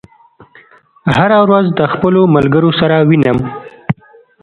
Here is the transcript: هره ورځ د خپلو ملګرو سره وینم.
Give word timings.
هره 1.15 1.39
ورځ 1.45 1.67
د 1.79 1.81
خپلو 1.93 2.21
ملګرو 2.35 2.71
سره 2.79 2.95
وینم. 3.09 3.37